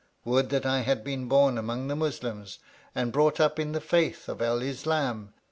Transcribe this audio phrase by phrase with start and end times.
[0.25, 2.57] Would that I had been born among the Muslims
[2.95, 5.27] and brought up in the faith of El Islâm!